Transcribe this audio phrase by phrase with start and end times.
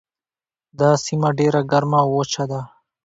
[0.79, 2.61] دا سیمه ډیره ګرمه او وچه ده.